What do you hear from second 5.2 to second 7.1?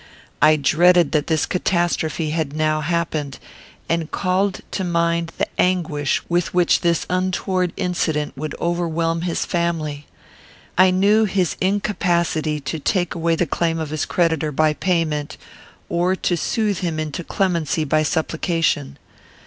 the anguish with which this